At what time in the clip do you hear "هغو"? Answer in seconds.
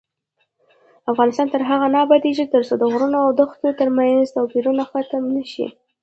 1.69-1.87